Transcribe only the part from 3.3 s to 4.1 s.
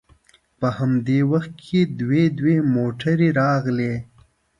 راغلې.